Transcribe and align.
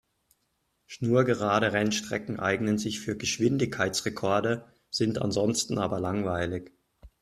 Schnurgerade 0.87 1.73
Rennstrecken 1.73 2.39
eignen 2.39 2.79
sich 2.79 2.99
für 3.01 3.15
Geschwindigkeitsrekorde, 3.15 4.65
sind 4.89 5.21
ansonsten 5.21 5.77
aber 5.77 5.99
langweilig. 5.99 6.71